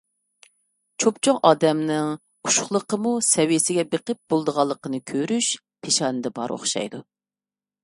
چوپچوڭ 1.03 1.37
ئادەمنىڭ 1.49 2.07
ئۇششۇقلۇقىمۇ 2.13 3.13
سەۋىيسىگە 3.29 3.87
بېقىپ 3.93 4.21
بولىدىغانلىقىنى 4.35 5.03
كۆرۈش 5.15 5.53
پىشانىدە 5.85 6.35
بار 6.41 6.57
ئوخشايدۇ. 6.59 7.07